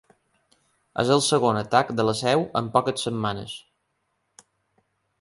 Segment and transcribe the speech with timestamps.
[1.03, 3.57] És el segon atac de la seu en poques setmanes.